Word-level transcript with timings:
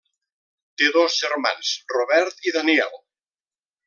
Té 0.81 0.87
dos 0.95 1.17
germans, 1.25 1.73
Robert 1.97 2.49
i 2.51 2.55
Daniel. 2.59 2.97